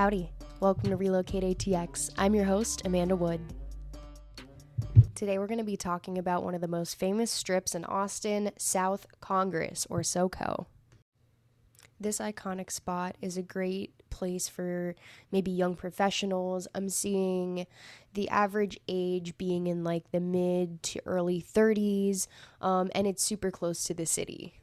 Howdy, 0.00 0.32
welcome 0.60 0.88
to 0.88 0.96
Relocate 0.96 1.42
ATX. 1.42 2.10
I'm 2.16 2.34
your 2.34 2.46
host, 2.46 2.80
Amanda 2.86 3.14
Wood. 3.14 3.38
Today 5.14 5.38
we're 5.38 5.46
going 5.46 5.58
to 5.58 5.62
be 5.62 5.76
talking 5.76 6.16
about 6.16 6.42
one 6.42 6.54
of 6.54 6.62
the 6.62 6.68
most 6.68 6.98
famous 6.98 7.30
strips 7.30 7.74
in 7.74 7.84
Austin, 7.84 8.50
South 8.56 9.06
Congress, 9.20 9.86
or 9.90 10.00
SoCo. 10.00 10.64
This 12.00 12.18
iconic 12.18 12.70
spot 12.70 13.16
is 13.20 13.36
a 13.36 13.42
great 13.42 13.92
place 14.08 14.48
for 14.48 14.94
maybe 15.32 15.50
young 15.50 15.74
professionals. 15.74 16.66
I'm 16.74 16.88
seeing 16.88 17.66
the 18.14 18.30
average 18.30 18.80
age 18.88 19.36
being 19.36 19.66
in 19.66 19.84
like 19.84 20.12
the 20.12 20.20
mid 20.20 20.82
to 20.84 21.02
early 21.04 21.42
30s, 21.42 22.26
um, 22.62 22.90
and 22.94 23.06
it's 23.06 23.22
super 23.22 23.50
close 23.50 23.84
to 23.84 23.92
the 23.92 24.06
city. 24.06 24.54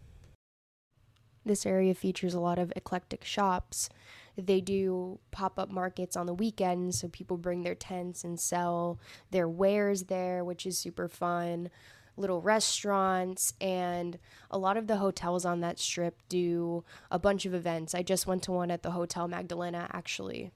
This 1.45 1.65
area 1.65 1.93
features 1.93 2.33
a 2.33 2.39
lot 2.39 2.57
of 2.57 2.73
eclectic 2.75 3.23
shops. 3.23 3.89
They 4.37 4.61
do 4.61 5.19
pop 5.31 5.57
up 5.57 5.71
markets 5.71 6.15
on 6.15 6.27
the 6.27 6.33
weekends, 6.33 6.99
so 6.99 7.07
people 7.07 7.37
bring 7.37 7.63
their 7.63 7.75
tents 7.75 8.23
and 8.23 8.39
sell 8.39 8.99
their 9.31 9.49
wares 9.49 10.03
there, 10.03 10.43
which 10.45 10.65
is 10.65 10.77
super 10.77 11.07
fun. 11.07 11.69
Little 12.15 12.41
restaurants, 12.41 13.53
and 13.59 14.17
a 14.49 14.57
lot 14.57 14.77
of 14.77 14.87
the 14.87 14.97
hotels 14.97 15.45
on 15.45 15.61
that 15.61 15.79
strip 15.79 16.21
do 16.29 16.83
a 17.11 17.19
bunch 17.19 17.45
of 17.45 17.53
events. 17.53 17.93
I 17.93 18.03
just 18.03 18.27
went 18.27 18.43
to 18.43 18.51
one 18.51 18.71
at 18.71 18.83
the 18.83 18.91
Hotel 18.91 19.27
Magdalena 19.27 19.87
actually. 19.91 20.51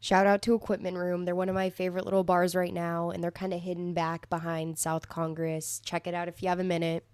Shout 0.00 0.26
out 0.26 0.42
to 0.42 0.54
Equipment 0.54 0.96
Room. 0.96 1.24
They're 1.24 1.34
one 1.34 1.48
of 1.48 1.54
my 1.54 1.70
favorite 1.70 2.04
little 2.04 2.24
bars 2.24 2.54
right 2.54 2.72
now, 2.72 3.10
and 3.10 3.22
they're 3.22 3.30
kind 3.30 3.52
of 3.52 3.60
hidden 3.60 3.94
back 3.94 4.30
behind 4.30 4.78
South 4.78 5.08
Congress. 5.08 5.80
Check 5.84 6.06
it 6.06 6.14
out 6.14 6.28
if 6.28 6.42
you 6.42 6.48
have 6.48 6.60
a 6.60 6.64
minute. 6.64 7.04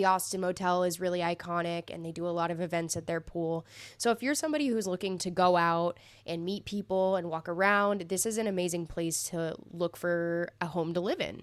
The 0.00 0.06
Austin 0.06 0.40
Motel 0.40 0.84
is 0.84 0.98
really 0.98 1.20
iconic 1.20 1.92
and 1.92 2.02
they 2.02 2.10
do 2.10 2.26
a 2.26 2.32
lot 2.32 2.50
of 2.50 2.58
events 2.58 2.96
at 2.96 3.06
their 3.06 3.20
pool. 3.20 3.66
So 3.98 4.10
if 4.10 4.22
you're 4.22 4.34
somebody 4.34 4.68
who's 4.68 4.86
looking 4.86 5.18
to 5.18 5.30
go 5.30 5.58
out 5.58 5.98
and 6.24 6.42
meet 6.42 6.64
people 6.64 7.16
and 7.16 7.28
walk 7.28 7.50
around, 7.50 8.06
this 8.08 8.24
is 8.24 8.38
an 8.38 8.46
amazing 8.46 8.86
place 8.86 9.24
to 9.24 9.56
look 9.70 9.98
for 9.98 10.48
a 10.58 10.68
home 10.68 10.94
to 10.94 11.00
live 11.00 11.20
in. 11.20 11.42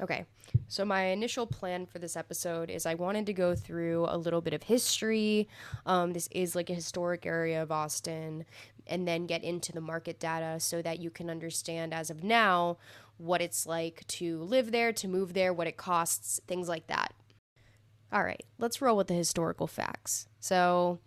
Okay, 0.00 0.24
so 0.68 0.86
my 0.86 1.02
initial 1.08 1.46
plan 1.46 1.84
for 1.84 1.98
this 1.98 2.16
episode 2.16 2.70
is 2.70 2.86
I 2.86 2.94
wanted 2.94 3.26
to 3.26 3.34
go 3.34 3.54
through 3.54 4.06
a 4.08 4.16
little 4.16 4.40
bit 4.40 4.54
of 4.54 4.62
history. 4.62 5.48
Um, 5.84 6.14
this 6.14 6.30
is 6.30 6.56
like 6.56 6.70
a 6.70 6.74
historic 6.74 7.26
area 7.26 7.62
of 7.62 7.70
Austin, 7.70 8.46
and 8.86 9.06
then 9.06 9.26
get 9.26 9.44
into 9.44 9.70
the 9.70 9.80
market 9.80 10.18
data 10.18 10.58
so 10.58 10.82
that 10.82 10.98
you 10.98 11.10
can 11.10 11.28
understand 11.28 11.92
as 11.92 12.10
of 12.10 12.24
now 12.24 12.78
what 13.18 13.40
it's 13.40 13.66
like 13.66 14.06
to 14.08 14.42
live 14.42 14.72
there, 14.72 14.92
to 14.92 15.08
move 15.08 15.34
there, 15.34 15.52
what 15.52 15.66
it 15.66 15.76
costs, 15.76 16.40
things 16.46 16.68
like 16.68 16.86
that. 16.88 17.14
All 18.12 18.24
right, 18.24 18.44
let's 18.58 18.82
roll 18.82 18.96
with 18.96 19.06
the 19.06 19.14
historical 19.14 19.66
facts. 19.66 20.28
So, 20.40 20.98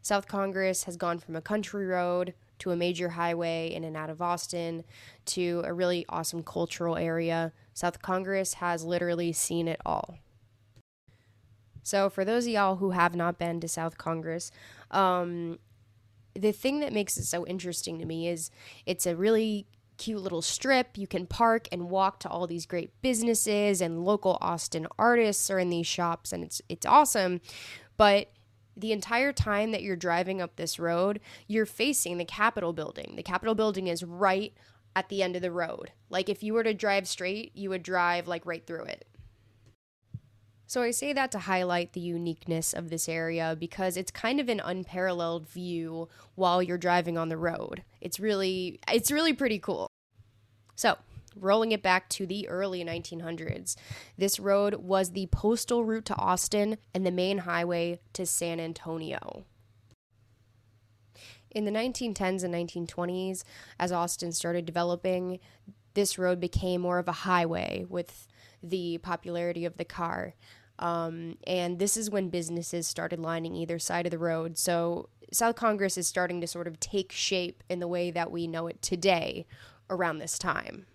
South 0.00 0.26
Congress 0.26 0.84
has 0.84 0.96
gone 0.96 1.18
from 1.18 1.36
a 1.36 1.40
country 1.40 1.86
road 1.86 2.34
to 2.58 2.70
a 2.70 2.76
major 2.76 3.10
highway 3.10 3.72
in 3.72 3.84
and 3.84 3.96
out 3.96 4.10
of 4.10 4.22
Austin 4.22 4.84
to 5.26 5.62
a 5.64 5.72
really 5.72 6.04
awesome 6.08 6.42
cultural 6.42 6.96
area. 6.96 7.52
South 7.72 8.02
Congress 8.02 8.54
has 8.54 8.84
literally 8.84 9.32
seen 9.32 9.66
it 9.66 9.80
all. 9.84 10.18
So, 11.82 12.08
for 12.08 12.24
those 12.24 12.46
of 12.46 12.52
y'all 12.52 12.76
who 12.76 12.90
have 12.90 13.16
not 13.16 13.38
been 13.38 13.60
to 13.60 13.68
South 13.68 13.98
Congress, 13.98 14.52
um, 14.92 15.58
the 16.34 16.52
thing 16.52 16.80
that 16.80 16.92
makes 16.92 17.16
it 17.16 17.24
so 17.24 17.44
interesting 17.46 17.98
to 17.98 18.04
me 18.04 18.28
is 18.28 18.50
it's 18.86 19.06
a 19.06 19.16
really 19.16 19.66
cute 20.02 20.20
little 20.20 20.42
strip. 20.42 20.98
You 20.98 21.06
can 21.06 21.26
park 21.26 21.68
and 21.70 21.88
walk 21.88 22.18
to 22.20 22.28
all 22.28 22.48
these 22.48 22.66
great 22.66 22.90
businesses 23.02 23.80
and 23.80 24.04
local 24.04 24.36
Austin 24.40 24.88
artists 24.98 25.48
are 25.48 25.60
in 25.60 25.70
these 25.70 25.86
shops 25.86 26.32
and 26.32 26.42
it's 26.42 26.60
it's 26.68 26.84
awesome. 26.84 27.40
But 27.96 28.32
the 28.76 28.90
entire 28.90 29.32
time 29.32 29.70
that 29.70 29.82
you're 29.82 29.94
driving 29.94 30.42
up 30.42 30.56
this 30.56 30.80
road, 30.80 31.20
you're 31.46 31.66
facing 31.66 32.18
the 32.18 32.24
Capitol 32.24 32.72
building. 32.72 33.14
The 33.14 33.22
Capitol 33.22 33.54
building 33.54 33.86
is 33.86 34.02
right 34.02 34.52
at 34.96 35.08
the 35.08 35.22
end 35.22 35.36
of 35.36 35.42
the 35.42 35.52
road. 35.52 35.92
Like 36.10 36.28
if 36.28 36.42
you 36.42 36.52
were 36.52 36.64
to 36.64 36.74
drive 36.74 37.06
straight, 37.06 37.52
you 37.54 37.70
would 37.70 37.84
drive 37.84 38.26
like 38.26 38.44
right 38.44 38.66
through 38.66 38.86
it. 38.86 39.06
So 40.66 40.82
I 40.82 40.90
say 40.90 41.12
that 41.12 41.30
to 41.32 41.38
highlight 41.38 41.92
the 41.92 42.00
uniqueness 42.00 42.72
of 42.72 42.88
this 42.90 43.08
area 43.08 43.54
because 43.60 43.96
it's 43.96 44.10
kind 44.10 44.40
of 44.40 44.48
an 44.48 44.58
unparalleled 44.58 45.46
view 45.46 46.08
while 46.34 46.60
you're 46.60 46.78
driving 46.78 47.16
on 47.16 47.28
the 47.28 47.36
road. 47.36 47.84
It's 48.00 48.18
really 48.18 48.80
it's 48.90 49.12
really 49.12 49.34
pretty 49.34 49.60
cool. 49.60 49.91
So, 50.74 50.98
rolling 51.38 51.72
it 51.72 51.82
back 51.82 52.08
to 52.10 52.26
the 52.26 52.48
early 52.48 52.84
1900s, 52.84 53.76
this 54.18 54.38
road 54.38 54.74
was 54.74 55.10
the 55.10 55.26
postal 55.26 55.84
route 55.84 56.04
to 56.06 56.16
Austin 56.16 56.78
and 56.94 57.06
the 57.06 57.10
main 57.10 57.38
highway 57.38 58.00
to 58.12 58.26
San 58.26 58.60
Antonio. 58.60 59.44
In 61.50 61.64
the 61.64 61.70
1910s 61.70 62.42
and 62.42 62.54
1920s, 62.54 63.44
as 63.78 63.92
Austin 63.92 64.32
started 64.32 64.64
developing, 64.64 65.38
this 65.94 66.18
road 66.18 66.40
became 66.40 66.80
more 66.80 66.98
of 66.98 67.08
a 67.08 67.12
highway 67.12 67.84
with 67.88 68.26
the 68.62 68.98
popularity 68.98 69.64
of 69.66 69.76
the 69.76 69.84
car. 69.84 70.34
Um, 70.78 71.36
and 71.46 71.78
this 71.78 71.96
is 71.96 72.10
when 72.10 72.30
businesses 72.30 72.86
started 72.86 73.20
lining 73.20 73.54
either 73.54 73.78
side 73.78 74.06
of 74.06 74.10
the 74.10 74.18
road. 74.18 74.56
So 74.56 75.10
South 75.30 75.56
Congress 75.56 75.98
is 75.98 76.06
starting 76.06 76.40
to 76.40 76.46
sort 76.46 76.66
of 76.66 76.80
take 76.80 77.12
shape 77.12 77.62
in 77.68 77.80
the 77.80 77.88
way 77.88 78.10
that 78.10 78.30
we 78.30 78.46
know 78.46 78.66
it 78.66 78.80
today 78.80 79.46
around 79.92 80.18
this 80.18 80.38
time. 80.38 80.86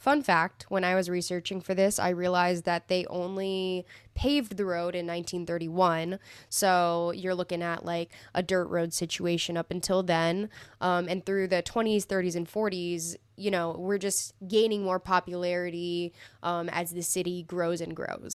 Fun 0.00 0.22
fact 0.22 0.64
when 0.70 0.82
I 0.82 0.94
was 0.94 1.10
researching 1.10 1.60
for 1.60 1.74
this, 1.74 1.98
I 1.98 2.08
realized 2.08 2.64
that 2.64 2.88
they 2.88 3.04
only 3.10 3.84
paved 4.14 4.56
the 4.56 4.64
road 4.64 4.94
in 4.94 5.06
1931. 5.06 6.18
So 6.48 7.12
you're 7.14 7.34
looking 7.34 7.62
at 7.62 7.84
like 7.84 8.10
a 8.34 8.42
dirt 8.42 8.68
road 8.68 8.94
situation 8.94 9.58
up 9.58 9.70
until 9.70 10.02
then. 10.02 10.48
Um, 10.80 11.06
and 11.06 11.26
through 11.26 11.48
the 11.48 11.62
20s, 11.62 12.06
30s, 12.06 12.34
and 12.34 12.50
40s, 12.50 13.16
you 13.36 13.50
know, 13.50 13.76
we're 13.78 13.98
just 13.98 14.32
gaining 14.48 14.82
more 14.82 14.98
popularity 15.00 16.14
um, 16.42 16.70
as 16.70 16.92
the 16.92 17.02
city 17.02 17.42
grows 17.42 17.82
and 17.82 17.94
grows. 17.94 18.32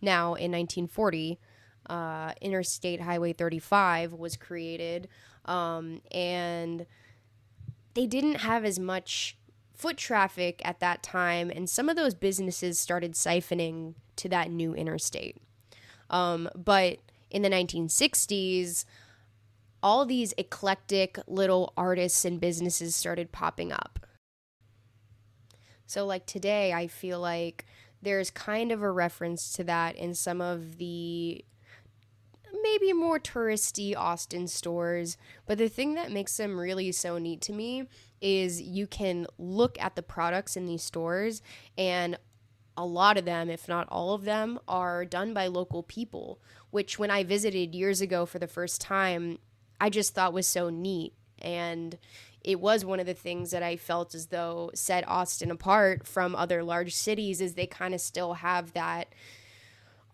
Now, 0.00 0.34
in 0.34 0.52
1940, 0.52 1.40
uh, 1.88 2.34
Interstate 2.40 3.00
Highway 3.00 3.32
35 3.32 4.12
was 4.12 4.36
created, 4.36 5.08
um, 5.44 6.02
and 6.12 6.86
they 7.94 8.06
didn't 8.06 8.36
have 8.36 8.64
as 8.64 8.78
much 8.78 9.36
foot 9.74 9.96
traffic 9.96 10.60
at 10.64 10.80
that 10.80 11.02
time, 11.02 11.50
and 11.50 11.68
some 11.68 11.88
of 11.88 11.96
those 11.96 12.14
businesses 12.14 12.78
started 12.78 13.14
siphoning 13.14 13.94
to 14.16 14.28
that 14.28 14.50
new 14.50 14.74
interstate. 14.74 15.38
Um, 16.10 16.48
but 16.54 16.98
in 17.30 17.42
the 17.42 17.48
1960s, 17.48 18.84
all 19.82 20.04
these 20.04 20.34
eclectic 20.36 21.18
little 21.26 21.72
artists 21.76 22.24
and 22.24 22.40
businesses 22.40 22.94
started 22.94 23.32
popping 23.32 23.72
up. 23.72 24.06
So, 25.86 26.04
like 26.04 26.26
today, 26.26 26.72
I 26.72 26.86
feel 26.86 27.18
like 27.18 27.64
there's 28.02 28.30
kind 28.30 28.72
of 28.72 28.82
a 28.82 28.90
reference 28.90 29.52
to 29.54 29.64
that 29.64 29.96
in 29.96 30.14
some 30.14 30.40
of 30.40 30.78
the 30.78 31.44
maybe 32.70 32.92
more 32.92 33.18
touristy 33.18 33.96
Austin 33.96 34.46
stores. 34.46 35.16
But 35.46 35.58
the 35.58 35.68
thing 35.68 35.94
that 35.94 36.12
makes 36.12 36.36
them 36.36 36.58
really 36.58 36.92
so 36.92 37.18
neat 37.18 37.40
to 37.42 37.52
me 37.52 37.88
is 38.20 38.60
you 38.60 38.86
can 38.86 39.26
look 39.38 39.80
at 39.80 39.96
the 39.96 40.02
products 40.02 40.56
in 40.56 40.66
these 40.66 40.82
stores 40.82 41.42
and 41.76 42.18
a 42.76 42.84
lot 42.84 43.18
of 43.18 43.24
them, 43.24 43.50
if 43.50 43.68
not 43.68 43.88
all 43.90 44.14
of 44.14 44.24
them, 44.24 44.58
are 44.66 45.04
done 45.04 45.34
by 45.34 45.46
local 45.48 45.82
people, 45.82 46.40
which 46.70 46.98
when 46.98 47.10
I 47.10 47.24
visited 47.24 47.74
years 47.74 48.00
ago 48.00 48.24
for 48.24 48.38
the 48.38 48.46
first 48.46 48.80
time, 48.80 49.38
I 49.80 49.90
just 49.90 50.14
thought 50.14 50.32
was 50.32 50.46
so 50.46 50.70
neat. 50.70 51.14
And 51.42 51.98
it 52.42 52.60
was 52.60 52.84
one 52.84 53.00
of 53.00 53.06
the 53.06 53.14
things 53.14 53.50
that 53.50 53.62
I 53.62 53.76
felt 53.76 54.14
as 54.14 54.28
though 54.28 54.70
set 54.74 55.06
Austin 55.06 55.50
apart 55.50 56.06
from 56.06 56.34
other 56.34 56.62
large 56.62 56.94
cities 56.94 57.40
is 57.40 57.54
they 57.54 57.66
kind 57.66 57.94
of 57.94 58.00
still 58.00 58.34
have 58.34 58.72
that 58.72 59.08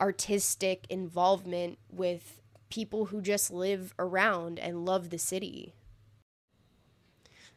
artistic 0.01 0.87
involvement 0.91 1.79
with 1.91 2.41
people 2.77 3.07
who 3.07 3.23
just 3.23 3.51
live 3.51 3.95
around 3.99 4.59
and 4.59 4.85
love 4.85 5.09
the 5.09 5.17
city. 5.17 5.73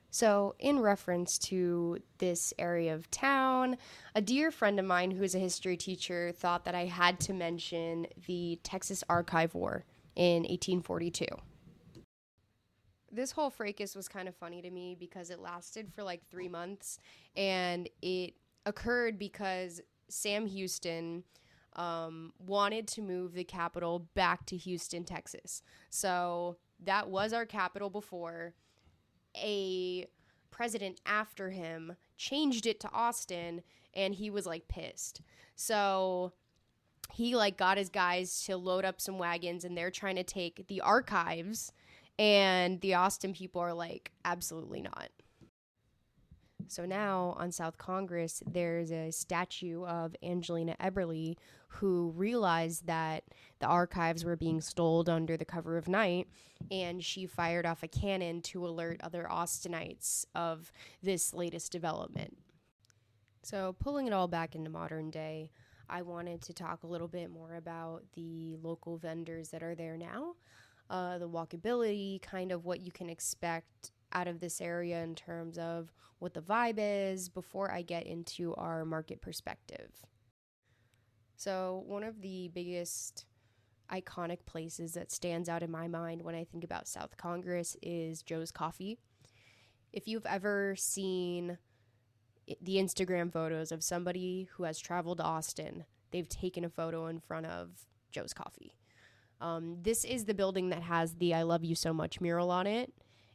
So, 0.09 0.55
in 0.59 0.79
reference 0.79 1.37
to 1.49 1.97
this 2.19 2.53
area 2.57 2.95
of 2.95 3.11
town, 3.11 3.75
a 4.15 4.21
dear 4.21 4.49
friend 4.49 4.79
of 4.79 4.85
mine 4.85 5.11
who 5.11 5.21
is 5.21 5.35
a 5.35 5.39
history 5.39 5.75
teacher 5.75 6.31
thought 6.31 6.63
that 6.63 6.73
I 6.73 6.85
had 6.85 7.19
to 7.21 7.33
mention 7.33 8.07
the 8.27 8.59
Texas 8.63 9.03
Archive 9.09 9.53
War 9.53 9.83
in 10.15 10.43
1842. 10.43 11.25
This 13.11 13.31
whole 13.31 13.49
fracas 13.49 13.97
was 13.97 14.07
kind 14.07 14.29
of 14.29 14.35
funny 14.37 14.61
to 14.61 14.71
me 14.71 14.95
because 14.97 15.31
it 15.31 15.39
lasted 15.39 15.91
for 15.93 16.01
like 16.01 16.21
three 16.31 16.47
months 16.47 16.97
and 17.35 17.89
it 18.01 18.35
occurred 18.65 19.19
because 19.19 19.81
Sam 20.07 20.45
Houston 20.45 21.25
um, 21.75 22.33
wanted 22.39 22.87
to 22.89 23.01
move 23.01 23.33
the 23.33 23.43
capital 23.43 24.07
back 24.15 24.45
to 24.47 24.57
Houston, 24.57 25.03
Texas. 25.03 25.61
So 25.89 26.57
that 26.83 27.09
was 27.09 27.33
our 27.33 27.45
capital 27.45 27.89
before. 27.89 28.53
A 29.35 30.07
president 30.51 30.99
after 31.05 31.51
him 31.51 31.95
changed 32.17 32.65
it 32.65 32.79
to 32.81 32.91
Austin, 32.91 33.61
and 33.93 34.15
he 34.15 34.29
was 34.29 34.45
like 34.45 34.67
pissed. 34.67 35.21
So 35.55 36.33
he 37.13 37.35
like 37.35 37.57
got 37.57 37.77
his 37.77 37.89
guys 37.89 38.43
to 38.45 38.57
load 38.57 38.85
up 38.85 39.01
some 39.01 39.17
wagons 39.17 39.65
and 39.65 39.77
they're 39.77 39.91
trying 39.91 40.15
to 40.15 40.23
take 40.23 40.67
the 40.67 40.81
archives 40.81 41.71
and 42.17 42.79
the 42.81 42.93
Austin 42.93 43.33
people 43.33 43.61
are 43.61 43.73
like 43.73 44.11
absolutely 44.25 44.81
not. 44.81 45.09
So 46.69 46.85
now 46.85 47.35
on 47.39 47.51
South 47.51 47.79
Congress, 47.79 48.43
there's 48.45 48.91
a 48.91 49.11
statue 49.11 49.83
of 49.85 50.15
Angelina 50.21 50.75
Eberly 50.79 51.35
who 51.67 52.13
realized 52.15 52.85
that 52.85 53.23
the 53.57 53.65
archives 53.65 54.23
were 54.23 54.35
being 54.35 54.61
stolen 54.61 55.09
under 55.09 55.35
the 55.35 55.45
cover 55.45 55.77
of 55.77 55.87
night, 55.87 56.27
and 56.69 57.03
she 57.03 57.25
fired 57.25 57.65
off 57.65 57.81
a 57.81 57.87
cannon 57.87 58.41
to 58.41 58.67
alert 58.67 59.01
other 59.01 59.27
Austinites 59.29 60.25
of 60.35 60.71
this 61.01 61.33
latest 61.33 61.71
development. 61.71 62.37
So, 63.41 63.75
pulling 63.79 64.05
it 64.05 64.13
all 64.13 64.27
back 64.27 64.53
into 64.53 64.69
modern 64.69 65.09
day, 65.09 65.49
I 65.89 66.03
wanted 66.03 66.43
to 66.43 66.53
talk 66.53 66.83
a 66.83 66.87
little 66.87 67.07
bit 67.07 67.31
more 67.31 67.55
about 67.55 68.03
the 68.13 68.57
local 68.61 68.97
vendors 68.97 69.49
that 69.49 69.63
are 69.63 69.73
there 69.73 69.97
now, 69.97 70.35
uh, 70.91 71.17
the 71.17 71.29
walkability, 71.29 72.21
kind 72.21 72.51
of 72.51 72.63
what 72.65 72.81
you 72.81 72.91
can 72.91 73.09
expect 73.09 73.91
out 74.13 74.27
of 74.27 74.39
this 74.39 74.61
area 74.61 75.03
in 75.03 75.15
terms 75.15 75.57
of 75.57 75.91
what 76.19 76.33
the 76.33 76.41
vibe 76.41 76.77
is 76.77 77.29
before 77.29 77.71
I 77.71 77.81
get 77.81 78.05
into 78.05 78.53
our 78.55 78.85
market 78.85 79.21
perspective. 79.21 79.91
So, 81.35 81.83
one 81.87 82.03
of 82.03 82.21
the 82.21 82.49
biggest 82.53 83.25
iconic 83.91 84.45
places 84.45 84.93
that 84.93 85.11
stands 85.11 85.49
out 85.49 85.63
in 85.63 85.71
my 85.71 85.87
mind 85.87 86.21
when 86.21 86.35
I 86.35 86.43
think 86.43 86.63
about 86.63 86.87
South 86.87 87.17
Congress 87.17 87.75
is 87.81 88.21
Joe's 88.21 88.51
Coffee. 88.51 88.99
If 89.91 90.07
you've 90.07 90.25
ever 90.25 90.75
seen 90.77 91.57
the 92.61 92.75
Instagram 92.75 93.31
photos 93.31 93.71
of 93.71 93.83
somebody 93.83 94.49
who 94.53 94.63
has 94.63 94.79
traveled 94.79 95.17
to 95.19 95.23
Austin, 95.23 95.85
they've 96.11 96.29
taken 96.29 96.63
a 96.63 96.69
photo 96.69 97.07
in 97.07 97.19
front 97.19 97.45
of 97.45 97.69
Joe's 98.11 98.33
Coffee. 98.33 98.75
Um, 99.41 99.77
this 99.81 100.03
is 100.03 100.25
the 100.25 100.33
building 100.33 100.69
that 100.69 100.83
has 100.83 101.15
the 101.15 101.33
I 101.33 101.43
Love 101.43 101.63
You 101.63 101.75
So 101.75 101.93
Much 101.93 102.19
mural 102.19 102.51
on 102.51 102.67
it. 102.67 102.91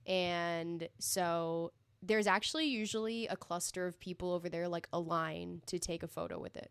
And 0.06 0.88
so 0.98 1.72
there's 2.02 2.26
actually 2.26 2.66
usually 2.66 3.26
a 3.26 3.36
cluster 3.36 3.86
of 3.86 3.98
people 3.98 4.32
over 4.32 4.48
there, 4.48 4.68
like 4.68 4.88
a 4.92 5.00
line 5.00 5.62
to 5.66 5.78
take 5.78 6.02
a 6.02 6.08
photo 6.08 6.38
with 6.38 6.56
it. 6.56 6.70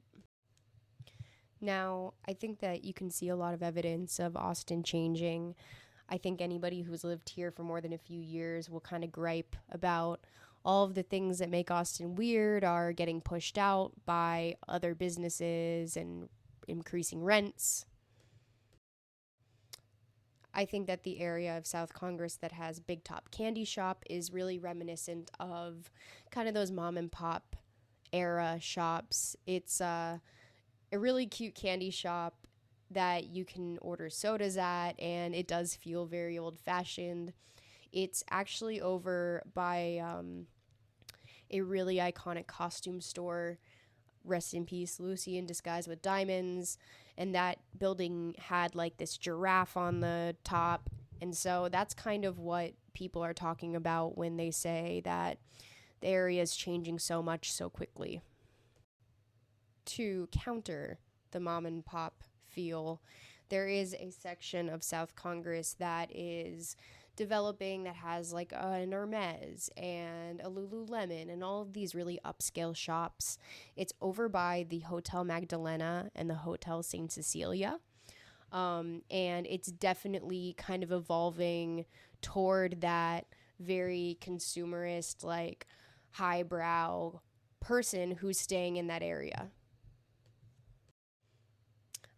Now, 1.59 2.13
I 2.27 2.33
think 2.33 2.59
that 2.59 2.83
you 2.83 2.93
can 2.93 3.09
see 3.09 3.29
a 3.29 3.35
lot 3.35 3.53
of 3.53 3.63
evidence 3.63 4.19
of 4.19 4.35
Austin 4.35 4.83
changing. 4.83 5.55
I 6.09 6.17
think 6.17 6.41
anybody 6.41 6.81
who's 6.81 7.03
lived 7.03 7.29
here 7.29 7.51
for 7.51 7.63
more 7.63 7.79
than 7.79 7.93
a 7.93 7.97
few 7.97 8.19
years 8.19 8.69
will 8.69 8.81
kind 8.81 9.03
of 9.03 9.11
gripe 9.11 9.55
about 9.71 10.19
all 10.65 10.83
of 10.83 10.93
the 10.93 11.03
things 11.03 11.39
that 11.39 11.49
make 11.49 11.71
Austin 11.71 12.15
weird 12.15 12.63
are 12.63 12.91
getting 12.91 13.21
pushed 13.21 13.57
out 13.57 13.93
by 14.05 14.55
other 14.67 14.93
businesses 14.93 15.97
and 15.97 16.29
increasing 16.67 17.23
rents. 17.23 17.85
I 20.53 20.65
think 20.65 20.87
that 20.87 21.03
the 21.03 21.19
area 21.19 21.57
of 21.57 21.65
South 21.65 21.93
Congress 21.93 22.35
that 22.35 22.51
has 22.51 22.79
Big 22.79 23.03
Top 23.03 23.31
Candy 23.31 23.65
Shop 23.65 24.03
is 24.09 24.31
really 24.31 24.59
reminiscent 24.59 25.31
of 25.39 25.89
kind 26.29 26.47
of 26.47 26.53
those 26.53 26.71
mom 26.71 26.97
and 26.97 27.11
pop 27.11 27.55
era 28.11 28.57
shops. 28.61 29.35
It's 29.47 29.81
uh, 29.81 30.19
a 30.91 30.99
really 30.99 31.25
cute 31.25 31.55
candy 31.55 31.89
shop 31.89 32.35
that 32.91 33.25
you 33.25 33.43
can 33.45 33.79
order 33.81 34.09
sodas 34.09 34.55
at, 34.57 34.91
and 34.99 35.33
it 35.33 35.47
does 35.47 35.75
feel 35.75 36.05
very 36.05 36.37
old 36.37 36.59
fashioned. 36.59 37.33
It's 37.91 38.23
actually 38.29 38.79
over 38.79 39.41
by 39.53 39.97
um, 39.97 40.45
a 41.49 41.61
really 41.61 41.95
iconic 41.95 42.45
costume 42.45 43.01
store. 43.01 43.57
Rest 44.23 44.53
in 44.53 44.65
peace, 44.65 44.99
Lucy 44.99 45.37
in 45.37 45.47
Disguise 45.47 45.87
with 45.87 46.01
Diamonds 46.03 46.77
and 47.17 47.35
that 47.35 47.59
building 47.77 48.35
had 48.37 48.75
like 48.75 48.97
this 48.97 49.17
giraffe 49.17 49.77
on 49.77 49.99
the 49.99 50.35
top. 50.43 50.89
And 51.21 51.35
so 51.35 51.69
that's 51.71 51.93
kind 51.93 52.25
of 52.25 52.39
what 52.39 52.73
people 52.93 53.23
are 53.23 53.33
talking 53.33 53.75
about 53.75 54.17
when 54.17 54.37
they 54.37 54.51
say 54.51 55.01
that 55.05 55.37
the 56.01 56.07
area 56.07 56.41
is 56.41 56.55
changing 56.55 56.99
so 56.99 57.21
much 57.23 57.51
so 57.51 57.69
quickly. 57.69 58.21
To 59.85 60.27
counter 60.31 60.99
the 61.31 61.39
mom 61.39 61.65
and 61.65 61.85
pop 61.85 62.23
feel, 62.47 63.01
there 63.49 63.67
is 63.67 63.95
a 63.99 64.11
section 64.11 64.69
of 64.69 64.83
South 64.83 65.15
Congress 65.15 65.75
that 65.79 66.09
is 66.13 66.75
developing 67.15 67.83
that 67.83 67.95
has 67.95 68.33
like 68.33 68.53
an 68.55 68.91
Hermes 68.91 69.69
and 69.77 70.41
a 70.41 70.49
Lululemon 70.49 71.31
and 71.31 71.43
all 71.43 71.61
of 71.61 71.73
these 71.73 71.93
really 71.93 72.19
upscale 72.25 72.75
shops. 72.75 73.37
It's 73.75 73.93
over 74.01 74.29
by 74.29 74.65
the 74.67 74.79
Hotel 74.79 75.23
Magdalena 75.23 76.09
and 76.15 76.29
the 76.29 76.35
Hotel 76.35 76.81
St. 76.83 77.11
Cecilia. 77.11 77.79
Um, 78.51 79.01
and 79.09 79.47
it's 79.47 79.71
definitely 79.71 80.55
kind 80.57 80.83
of 80.83 80.91
evolving 80.91 81.85
toward 82.21 82.81
that 82.81 83.25
very 83.59 84.17
consumerist, 84.21 85.23
like 85.23 85.65
highbrow 86.11 87.19
person 87.59 88.11
who's 88.11 88.39
staying 88.39 88.77
in 88.77 88.87
that 88.87 89.01
area. 89.01 89.47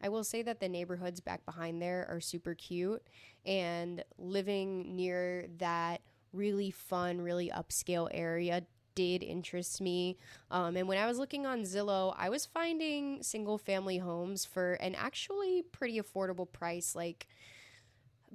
I 0.06 0.10
will 0.10 0.24
say 0.24 0.44
that 0.44 0.60
the 0.60 0.70
neighborhoods 0.70 1.20
back 1.20 1.44
behind 1.48 1.82
there 1.82 2.06
are 2.08 2.22
super 2.22 2.54
cute, 2.54 3.02
and 3.44 4.04
living 4.20 4.96
near 4.96 5.48
that 5.58 6.02
really 6.32 6.70
fun, 6.70 7.20
really 7.22 7.50
upscale 7.50 8.08
area 8.12 8.62
did 8.94 9.24
interest 9.24 9.82
me. 9.82 10.20
Um, 10.52 10.78
and 10.78 10.88
when 10.88 11.00
I 11.00 11.08
was 11.08 11.18
looking 11.18 11.48
on 11.48 11.64
Zillow, 11.64 12.14
I 12.20 12.30
was 12.30 12.46
finding 12.46 13.24
single 13.24 13.58
family 13.58 13.98
homes 13.98 14.46
for 14.46 14.74
an 14.74 14.94
actually 14.94 15.64
pretty 15.72 16.00
affordable 16.00 16.52
price, 16.52 16.94
like 16.94 17.26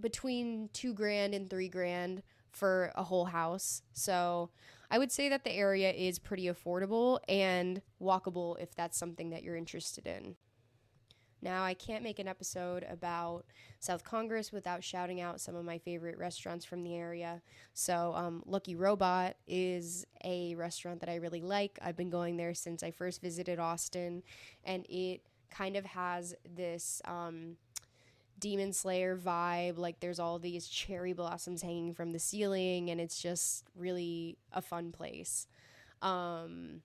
between 0.01 0.71
two 0.73 0.93
grand 0.93 1.37
and 1.37 1.49
three 1.49 1.69
grand 1.69 2.25
for 2.51 2.91
a 2.97 3.05
whole 3.05 3.27
house. 3.27 3.83
So 3.93 4.51
I 4.91 4.99
would 4.99 5.13
say 5.13 5.29
that 5.29 5.45
the 5.45 5.53
area 5.53 5.93
is 5.93 6.19
pretty 6.19 6.47
affordable 6.47 7.21
and 7.29 7.81
walkable 8.03 8.61
if 8.61 8.75
that's 8.75 8.99
something 8.99 9.31
that 9.31 9.45
you're 9.45 9.55
interested 9.55 10.09
in. 10.09 10.35
Now, 11.43 11.65
I 11.65 11.75
can't 11.75 12.03
make 12.03 12.19
an 12.19 12.29
episode 12.29 12.85
about 12.91 13.45
South 13.79 14.05
Congress 14.05 14.53
without 14.53 14.85
shouting 14.85 15.21
out 15.21 15.41
some 15.41 15.55
of 15.55 15.65
my 15.65 15.79
favorite 15.79 16.19
restaurants 16.19 16.65
from 16.65 16.83
the 16.85 16.95
area. 16.95 17.41
So, 17.73 18.13
um, 18.15 18.43
Lucky 18.47 18.75
Robot 18.75 19.37
is 19.47 20.07
a 20.25 20.55
restaurant 20.55 21.01
that 21.01 21.09
I 21.09 21.17
really 21.17 21.41
like. 21.41 21.79
I've 21.81 21.97
been 21.97 22.11
going 22.11 22.37
there 22.37 22.53
since 22.55 22.83
I 22.83 22.91
first 22.91 23.23
visited 23.23 23.59
Austin, 23.59 24.23
and 24.65 24.85
it 24.89 25.23
kind 25.51 25.77
of 25.77 25.85
has 25.87 26.35
this. 26.45 27.01
Um, 27.07 27.57
demon 28.39 28.73
slayer 28.73 29.19
vibe 29.19 29.77
like 29.77 30.01
there's 30.01 30.19
all 30.19 30.39
these 30.39 30.67
cherry 30.67 31.13
blossoms 31.13 31.61
hanging 31.61 31.93
from 31.93 32.13
the 32.13 32.19
ceiling 32.19 32.89
and 32.89 32.99
it's 32.99 33.21
just 33.21 33.65
really 33.77 34.39
a 34.51 34.63
fun 34.63 34.91
place 34.91 35.47
um 36.01 36.81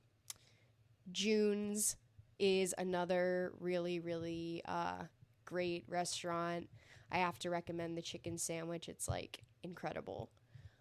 june's 1.14 1.96
is 2.40 2.74
another 2.78 3.54
really, 3.60 4.00
really 4.00 4.62
uh, 4.66 5.04
great 5.46 5.84
restaurant. 5.88 6.70
I 7.12 7.18
have 7.18 7.40
to 7.40 7.50
recommend 7.50 7.98
the 7.98 8.02
chicken 8.02 8.38
sandwich. 8.38 8.90
It's 8.90 9.08
like 9.08 9.44
incredible. 9.64 10.30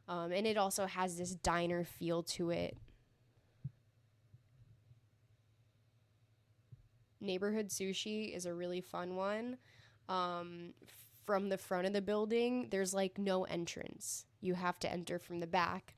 Um, 0.09 0.33
and 0.33 0.47
it 0.47 0.57
also 0.57 0.87
has 0.87 1.17
this 1.17 1.35
diner 1.35 1.85
feel 1.85 2.23
to 2.23 2.51
it. 2.51 2.77
Neighborhood 7.21 7.69
sushi 7.69 8.35
is 8.35 8.45
a 8.45 8.53
really 8.53 8.81
fun 8.81 9.17
one. 9.17 9.57
Um, 10.09 10.75
from 11.25 11.49
the 11.49 11.57
front 11.57 11.87
of 11.87 11.95
the 11.95 12.03
building, 12.03 12.69
there's 12.71 12.93
like 12.93 13.19
no 13.19 13.45
entrance. 13.45 14.27
You 14.41 14.55
have 14.55 14.79
to 14.81 14.93
enter 14.93 15.19
from 15.19 15.41
the 15.41 15.47
back. 15.47 15.95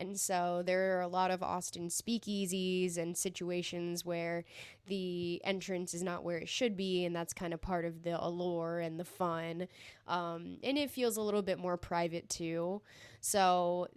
And 0.00 0.18
so 0.18 0.62
there 0.64 0.96
are 0.96 1.02
a 1.02 1.08
lot 1.08 1.30
of 1.30 1.42
Austin 1.42 1.88
speakeasies 1.88 2.96
and 2.96 3.16
situations 3.16 4.04
where 4.04 4.44
the 4.86 5.42
entrance 5.44 5.92
is 5.92 6.02
not 6.02 6.24
where 6.24 6.38
it 6.38 6.48
should 6.48 6.74
be, 6.74 7.04
and 7.04 7.14
that's 7.14 7.34
kind 7.34 7.52
of 7.52 7.60
part 7.60 7.84
of 7.84 8.02
the 8.02 8.18
allure 8.20 8.80
and 8.80 8.98
the 8.98 9.04
fun. 9.04 9.68
Um, 10.08 10.56
and 10.64 10.78
it 10.78 10.90
feels 10.90 11.18
a 11.18 11.22
little 11.22 11.42
bit 11.42 11.58
more 11.58 11.76
private 11.76 12.30
too. 12.30 12.80
So 13.20 13.88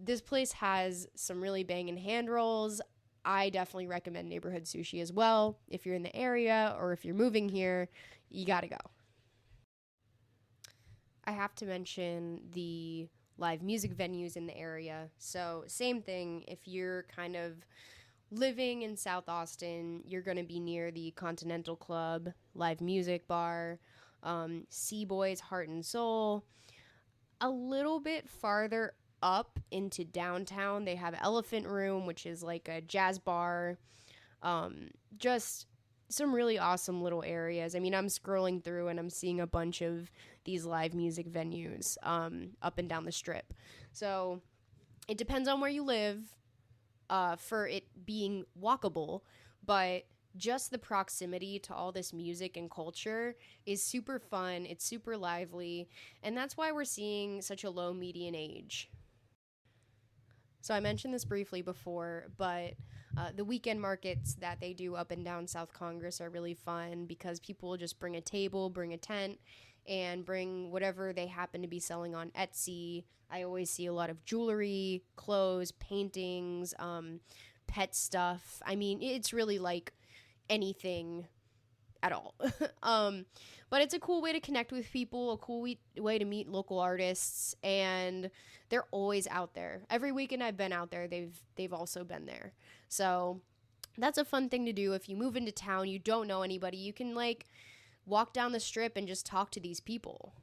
this 0.00 0.20
place 0.20 0.52
has 0.52 1.08
some 1.16 1.42
really 1.42 1.64
banging 1.64 1.96
hand 1.96 2.30
rolls. 2.30 2.80
I 3.24 3.50
definitely 3.50 3.88
recommend 3.88 4.28
neighborhood 4.28 4.62
sushi 4.64 5.02
as 5.02 5.12
well. 5.12 5.58
If 5.68 5.84
you're 5.84 5.96
in 5.96 6.04
the 6.04 6.14
area 6.14 6.76
or 6.78 6.92
if 6.92 7.04
you're 7.04 7.16
moving 7.16 7.48
here, 7.48 7.88
you 8.30 8.46
got 8.46 8.60
to 8.60 8.68
go. 8.68 8.76
I 11.24 11.32
have 11.32 11.54
to 11.56 11.66
mention 11.66 12.42
the 12.52 13.08
live 13.38 13.62
music 13.62 13.96
venues 13.96 14.36
in 14.36 14.46
the 14.46 14.56
area. 14.56 15.08
So, 15.18 15.64
same 15.66 16.02
thing, 16.02 16.44
if 16.48 16.66
you're 16.66 17.04
kind 17.04 17.36
of 17.36 17.54
living 18.30 18.82
in 18.82 18.96
South 18.96 19.28
Austin, 19.28 20.02
you're 20.04 20.22
going 20.22 20.36
to 20.36 20.42
be 20.42 20.60
near 20.60 20.90
the 20.90 21.12
Continental 21.12 21.76
Club, 21.76 22.28
live 22.54 22.80
music 22.80 23.26
bar, 23.26 23.78
um, 24.22 24.66
C-Boys 24.68 25.40
Heart 25.40 25.68
and 25.68 25.84
Soul. 25.84 26.44
A 27.40 27.48
little 27.48 28.00
bit 28.00 28.28
farther 28.28 28.94
up 29.22 29.58
into 29.70 30.04
downtown, 30.04 30.84
they 30.84 30.96
have 30.96 31.14
Elephant 31.20 31.66
Room, 31.66 32.06
which 32.06 32.26
is 32.26 32.42
like 32.42 32.68
a 32.68 32.80
jazz 32.80 33.18
bar. 33.18 33.78
Um, 34.42 34.88
just 35.16 35.66
some 36.08 36.34
really 36.34 36.58
awesome 36.58 37.02
little 37.02 37.22
areas. 37.22 37.74
I 37.74 37.80
mean, 37.80 37.94
I'm 37.94 38.06
scrolling 38.06 38.62
through 38.62 38.88
and 38.88 38.98
I'm 38.98 39.10
seeing 39.10 39.40
a 39.40 39.46
bunch 39.46 39.82
of 39.82 40.10
these 40.48 40.64
live 40.64 40.94
music 40.94 41.30
venues 41.30 41.98
um, 42.02 42.48
up 42.62 42.78
and 42.78 42.88
down 42.88 43.04
the 43.04 43.12
strip. 43.12 43.52
So 43.92 44.40
it 45.06 45.18
depends 45.18 45.46
on 45.46 45.60
where 45.60 45.68
you 45.68 45.84
live 45.84 46.20
uh, 47.10 47.36
for 47.36 47.68
it 47.68 47.84
being 48.06 48.46
walkable, 48.58 49.20
but 49.62 50.04
just 50.38 50.70
the 50.70 50.78
proximity 50.78 51.58
to 51.58 51.74
all 51.74 51.92
this 51.92 52.14
music 52.14 52.56
and 52.56 52.70
culture 52.70 53.36
is 53.66 53.82
super 53.82 54.18
fun. 54.18 54.64
It's 54.64 54.86
super 54.86 55.18
lively. 55.18 55.90
And 56.22 56.34
that's 56.34 56.56
why 56.56 56.72
we're 56.72 56.84
seeing 56.84 57.42
such 57.42 57.64
a 57.64 57.70
low 57.70 57.92
median 57.92 58.34
age. 58.34 58.88
So 60.62 60.72
I 60.72 60.80
mentioned 60.80 61.12
this 61.12 61.26
briefly 61.26 61.60
before, 61.60 62.28
but 62.38 62.72
uh, 63.18 63.30
the 63.34 63.44
weekend 63.44 63.80
markets 63.80 64.34
that 64.36 64.60
they 64.60 64.72
do 64.72 64.94
up 64.94 65.10
and 65.10 65.24
down 65.24 65.46
South 65.46 65.72
Congress 65.72 66.20
are 66.20 66.30
really 66.30 66.54
fun 66.54 67.04
because 67.06 67.40
people 67.40 67.70
will 67.70 67.76
just 67.76 67.98
bring 67.98 68.16
a 68.16 68.20
table, 68.20 68.70
bring 68.70 68.92
a 68.92 68.96
tent, 68.96 69.38
and 69.88 70.24
bring 70.24 70.70
whatever 70.70 71.12
they 71.12 71.26
happen 71.26 71.62
to 71.62 71.68
be 71.68 71.80
selling 71.80 72.14
on 72.14 72.30
Etsy. 72.30 73.04
I 73.30 73.42
always 73.42 73.70
see 73.70 73.86
a 73.86 73.92
lot 73.92 74.10
of 74.10 74.24
jewelry, 74.24 75.02
clothes, 75.16 75.72
paintings, 75.72 76.74
um, 76.78 77.20
pet 77.66 77.94
stuff. 77.94 78.62
I 78.66 78.76
mean, 78.76 79.02
it's 79.02 79.32
really 79.32 79.58
like 79.58 79.92
anything 80.48 81.26
at 82.02 82.12
all. 82.12 82.34
um, 82.82 83.26
but 83.70 83.82
it's 83.82 83.94
a 83.94 83.98
cool 83.98 84.22
way 84.22 84.32
to 84.32 84.40
connect 84.40 84.72
with 84.72 84.90
people, 84.90 85.32
a 85.32 85.36
cool 85.36 85.60
we- 85.60 85.80
way 85.96 86.18
to 86.18 86.24
meet 86.24 86.48
local 86.48 86.78
artists, 86.78 87.54
and 87.62 88.30
they're 88.70 88.86
always 88.90 89.26
out 89.28 89.54
there. 89.54 89.82
Every 89.90 90.12
weekend 90.12 90.42
I've 90.42 90.56
been 90.56 90.72
out 90.72 90.90
there, 90.90 91.06
they've 91.06 91.36
they've 91.56 91.72
also 91.72 92.04
been 92.04 92.26
there. 92.26 92.52
So 92.88 93.40
that's 93.98 94.18
a 94.18 94.24
fun 94.24 94.48
thing 94.48 94.64
to 94.66 94.72
do 94.72 94.92
if 94.94 95.08
you 95.08 95.16
move 95.16 95.36
into 95.36 95.52
town, 95.52 95.88
you 95.88 95.98
don't 95.98 96.26
know 96.26 96.42
anybody, 96.42 96.78
you 96.78 96.92
can 96.92 97.14
like 97.14 97.46
walk 98.08 98.32
down 98.32 98.52
the 98.52 98.60
strip 98.60 98.96
and 98.96 99.06
just 99.06 99.26
talk 99.26 99.50
to 99.52 99.60
these 99.60 99.80
people. 99.80 100.34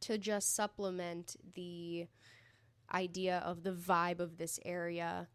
To 0.00 0.18
just 0.18 0.54
supplement 0.54 1.36
the 1.54 2.06
idea 2.92 3.42
of 3.44 3.64
the 3.64 3.72
vibe 3.72 4.20
of 4.20 4.36
this 4.36 4.60
area, 4.64 5.28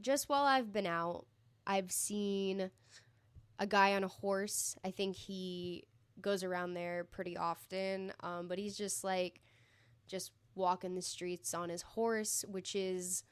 just 0.00 0.28
while 0.28 0.44
I've 0.44 0.72
been 0.72 0.86
out, 0.86 1.26
I've 1.66 1.90
seen 1.90 2.70
a 3.58 3.66
guy 3.66 3.94
on 3.94 4.04
a 4.04 4.08
horse. 4.08 4.76
I 4.84 4.90
think 4.90 5.16
he 5.16 5.84
goes 6.20 6.44
around 6.44 6.74
there 6.74 7.04
pretty 7.04 7.36
often, 7.36 8.12
um, 8.20 8.46
but 8.46 8.58
he's 8.58 8.76
just 8.76 9.02
like 9.02 9.40
just 10.06 10.32
walking 10.54 10.94
the 10.94 11.02
streets 11.02 11.54
on 11.54 11.68
his 11.68 11.82
horse, 11.82 12.44
which 12.48 12.74
is 12.74 13.24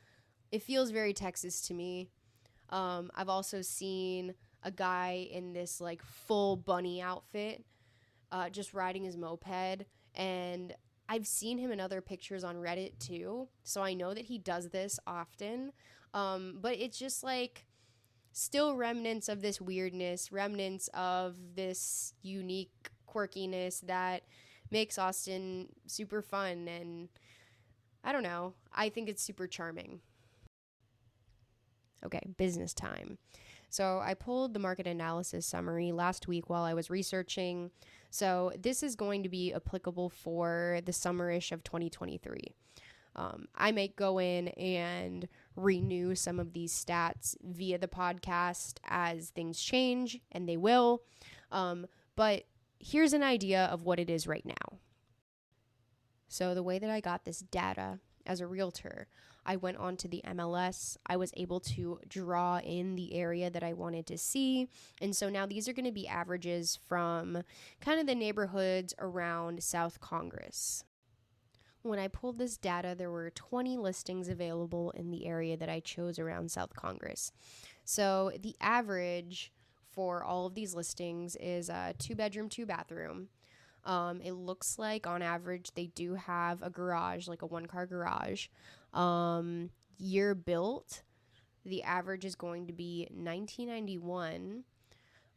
it 0.50 0.62
feels 0.62 0.90
very 0.90 1.12
Texas 1.12 1.60
to 1.62 1.74
me. 1.74 2.08
Um, 2.70 3.10
I've 3.14 3.28
also 3.28 3.62
seen 3.62 4.34
a 4.66 4.70
guy 4.70 5.28
in 5.30 5.52
this 5.52 5.80
like 5.80 6.02
full 6.02 6.56
bunny 6.56 7.00
outfit, 7.00 7.64
uh, 8.32 8.50
just 8.50 8.74
riding 8.74 9.04
his 9.04 9.16
moped, 9.16 9.86
and 10.14 10.74
I've 11.08 11.26
seen 11.26 11.56
him 11.56 11.70
in 11.70 11.80
other 11.80 12.00
pictures 12.00 12.42
on 12.42 12.56
Reddit 12.56 12.98
too, 12.98 13.48
so 13.62 13.80
I 13.80 13.94
know 13.94 14.12
that 14.12 14.24
he 14.24 14.38
does 14.38 14.70
this 14.70 14.98
often. 15.06 15.72
Um, 16.12 16.58
but 16.60 16.76
it's 16.76 16.98
just 16.98 17.22
like 17.22 17.64
still 18.32 18.74
remnants 18.74 19.28
of 19.28 19.40
this 19.40 19.60
weirdness, 19.60 20.32
remnants 20.32 20.88
of 20.94 21.36
this 21.54 22.12
unique 22.22 22.90
quirkiness 23.08 23.80
that 23.82 24.24
makes 24.70 24.98
Austin 24.98 25.68
super 25.86 26.22
fun 26.22 26.66
and 26.66 27.08
I 28.02 28.12
don't 28.12 28.22
know. 28.22 28.54
I 28.74 28.88
think 28.88 29.08
it's 29.08 29.22
super 29.22 29.46
charming. 29.46 30.00
Okay, 32.04 32.20
business 32.36 32.74
time. 32.74 33.18
So 33.76 34.00
I 34.02 34.14
pulled 34.14 34.54
the 34.54 34.58
market 34.58 34.86
analysis 34.86 35.44
summary 35.44 35.92
last 35.92 36.26
week 36.26 36.48
while 36.48 36.62
I 36.62 36.72
was 36.72 36.88
researching. 36.88 37.70
So 38.08 38.50
this 38.58 38.82
is 38.82 38.96
going 38.96 39.22
to 39.22 39.28
be 39.28 39.52
applicable 39.52 40.08
for 40.08 40.80
the 40.86 40.92
summerish 40.92 41.52
of 41.52 41.62
2023. 41.62 42.54
Um, 43.16 43.48
I 43.54 43.72
might 43.72 43.94
go 43.94 44.18
in 44.18 44.48
and 44.48 45.28
renew 45.56 46.14
some 46.14 46.40
of 46.40 46.54
these 46.54 46.72
stats 46.72 47.36
via 47.42 47.76
the 47.76 47.86
podcast 47.86 48.78
as 48.86 49.28
things 49.28 49.60
change, 49.60 50.20
and 50.32 50.48
they 50.48 50.56
will. 50.56 51.02
Um, 51.52 51.86
but 52.14 52.44
here's 52.78 53.12
an 53.12 53.22
idea 53.22 53.66
of 53.66 53.82
what 53.82 54.00
it 54.00 54.08
is 54.08 54.26
right 54.26 54.46
now. 54.46 54.78
So, 56.28 56.54
the 56.54 56.62
way 56.62 56.78
that 56.78 56.88
I 56.88 57.00
got 57.00 57.26
this 57.26 57.40
data 57.40 57.98
as 58.24 58.40
a 58.40 58.46
realtor, 58.46 59.06
I 59.46 59.56
went 59.56 59.78
on 59.78 59.96
to 59.98 60.08
the 60.08 60.22
MLS. 60.26 60.96
I 61.06 61.16
was 61.16 61.32
able 61.36 61.60
to 61.60 62.00
draw 62.08 62.58
in 62.58 62.96
the 62.96 63.14
area 63.14 63.48
that 63.48 63.62
I 63.62 63.72
wanted 63.72 64.06
to 64.08 64.18
see. 64.18 64.68
And 65.00 65.14
so 65.14 65.30
now 65.30 65.46
these 65.46 65.68
are 65.68 65.72
going 65.72 65.86
to 65.86 65.92
be 65.92 66.08
averages 66.08 66.78
from 66.88 67.42
kind 67.80 68.00
of 68.00 68.06
the 68.06 68.14
neighborhoods 68.14 68.92
around 68.98 69.62
South 69.62 70.00
Congress. 70.00 70.84
When 71.82 72.00
I 72.00 72.08
pulled 72.08 72.38
this 72.38 72.56
data, 72.56 72.96
there 72.98 73.12
were 73.12 73.30
20 73.30 73.76
listings 73.76 74.28
available 74.28 74.90
in 74.90 75.12
the 75.12 75.24
area 75.24 75.56
that 75.56 75.68
I 75.68 75.78
chose 75.78 76.18
around 76.18 76.50
South 76.50 76.74
Congress. 76.74 77.30
So 77.84 78.32
the 78.42 78.56
average 78.60 79.52
for 79.92 80.24
all 80.24 80.46
of 80.46 80.54
these 80.54 80.74
listings 80.74 81.36
is 81.36 81.68
a 81.68 81.94
two 81.96 82.16
bedroom, 82.16 82.48
two 82.48 82.66
bathroom. 82.66 83.28
Um, 83.86 84.20
it 84.20 84.32
looks 84.32 84.78
like 84.78 85.06
on 85.06 85.22
average 85.22 85.70
they 85.74 85.86
do 85.86 86.14
have 86.14 86.60
a 86.62 86.68
garage, 86.68 87.28
like 87.28 87.42
a 87.42 87.46
one 87.46 87.66
car 87.66 87.86
garage. 87.86 88.48
Um, 88.92 89.70
year 89.96 90.34
built, 90.34 91.02
the 91.64 91.82
average 91.84 92.24
is 92.24 92.34
going 92.34 92.66
to 92.66 92.72
be 92.72 93.08
1991. 93.10 94.64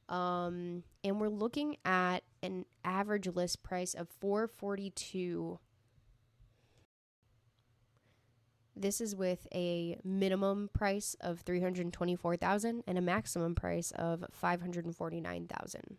Um, 0.10 0.84
and 1.04 1.22
we're 1.22 1.30
looking 1.30 1.78
at 1.86 2.24
an 2.42 2.66
average 2.84 3.28
list 3.28 3.62
price 3.62 3.94
of 3.94 4.10
442 4.20 5.60
This 8.80 9.02
is 9.02 9.14
with 9.14 9.46
a 9.54 10.00
minimum 10.06 10.70
price 10.74 11.14
of 11.20 11.42
324,000 11.42 12.84
and 12.88 12.98
a 12.98 13.02
maximum 13.02 13.54
price 13.54 13.92
of 13.92 14.24
549,000. 14.32 15.98